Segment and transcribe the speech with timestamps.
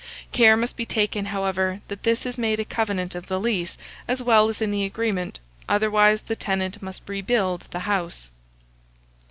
[0.31, 3.77] Care must be taken, however, that this is made a covenant of the lease,
[4.07, 5.39] as well as in the agreement,
[5.69, 8.31] otherwise the tenant must rebuild the house.